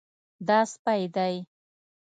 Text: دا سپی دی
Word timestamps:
دا 0.47 0.59
سپی 0.71 1.01
دی 1.15 1.35